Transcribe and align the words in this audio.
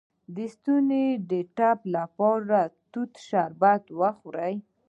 د 0.35 0.37
ستوني 0.53 1.05
د 1.29 1.31
ټپ 1.57 1.79
لپاره 1.95 2.59
د 2.67 2.71
توت 2.91 3.11
شربت 3.27 3.83
وکاروئ 3.99 4.55